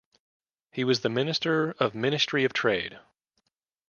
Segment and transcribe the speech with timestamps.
[0.71, 2.97] He was Minister of Ministry of Trade.